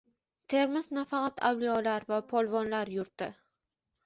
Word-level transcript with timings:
Termiz 0.53 0.87
nafaqat 0.97 1.43
avliyolar 1.49 2.09
va 2.13 2.19
polvonlar 2.33 2.93
yurti 2.97 3.31